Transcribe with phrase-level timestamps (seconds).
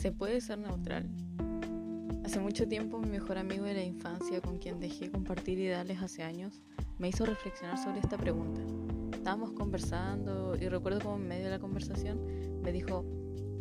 [0.00, 1.10] ¿Se puede ser neutral?
[2.24, 6.22] Hace mucho tiempo mi mejor amigo de la infancia, con quien dejé compartir ideales hace
[6.22, 6.62] años,
[6.96, 8.62] me hizo reflexionar sobre esta pregunta.
[9.12, 12.18] Estábamos conversando y recuerdo como en medio de la conversación
[12.62, 13.04] me dijo,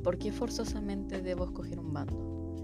[0.02, 2.56] ¿por qué forzosamente debo escoger un bando?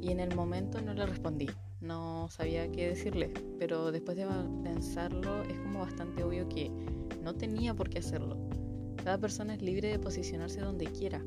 [0.00, 1.48] Y en el momento no le respondí,
[1.80, 4.26] no sabía qué decirle, pero después de
[4.64, 6.72] pensarlo es como bastante obvio que
[7.22, 8.36] no tenía por qué hacerlo.
[8.96, 11.22] Cada persona es libre de posicionarse donde quiera,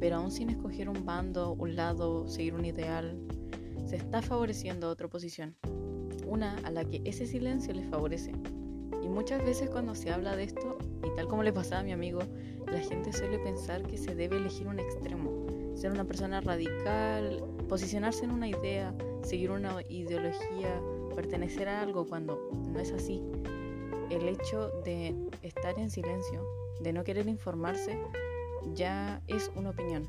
[0.00, 3.18] pero aún sin escoger un bando, un lado, seguir un ideal,
[3.86, 5.54] se está favoreciendo otra posición,
[6.26, 8.32] una a la que ese silencio les favorece.
[9.02, 11.92] Y muchas veces cuando se habla de esto, y tal como le pasaba a mi
[11.92, 12.20] amigo,
[12.66, 15.46] la gente suele pensar que se debe elegir un extremo,
[15.76, 20.80] ser una persona radical, posicionarse en una idea, seguir una ideología,
[21.14, 23.22] pertenecer a algo cuando no es así.
[24.08, 26.44] El hecho de estar en silencio,
[26.80, 27.98] de no querer informarse,
[28.74, 30.08] ya es una opinión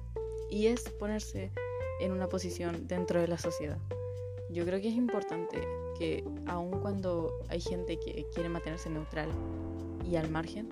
[0.49, 1.51] y es ponerse
[2.01, 3.77] en una posición dentro de la sociedad.
[4.49, 5.59] Yo creo que es importante
[5.97, 9.29] que aun cuando hay gente que quiere mantenerse neutral
[10.09, 10.67] y al margen,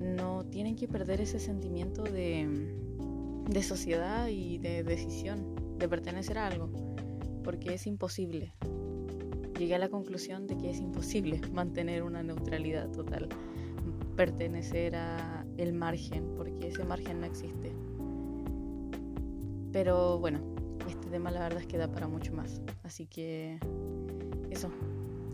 [0.00, 2.74] no tienen que perder ese sentimiento de,
[3.48, 6.70] de sociedad y de decisión, de pertenecer a algo,
[7.44, 8.52] porque es imposible.
[9.58, 13.28] Llegué a la conclusión de que es imposible mantener una neutralidad total,
[14.16, 17.72] pertenecer a el margen, porque ese margen no existe.
[19.72, 20.40] Pero bueno,
[20.88, 22.62] este tema la verdad es que da para mucho más.
[22.84, 23.58] Así que
[24.50, 24.70] eso,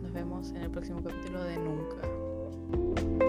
[0.03, 3.24] nos vemos en el próximo capítulo de Nunca.